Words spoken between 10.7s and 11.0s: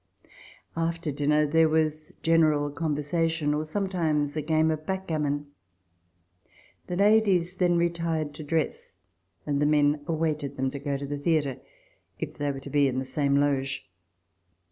to go